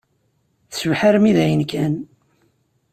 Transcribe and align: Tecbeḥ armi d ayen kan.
Tecbeḥ 0.71 0.99
armi 1.09 1.31
d 1.35 1.37
ayen 1.43 1.63
kan. 1.71 1.93